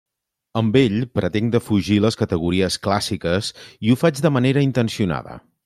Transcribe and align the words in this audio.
Amb 0.61 0.77
ell 0.79 0.95
pretenc 1.17 1.51
defugir 1.55 1.99
les 2.05 2.17
categories 2.21 2.79
clàssiques 2.87 3.53
i 3.89 3.93
ho 3.95 4.01
faig 4.05 4.25
de 4.27 4.33
manera 4.39 4.65
intencionada. 4.71 5.39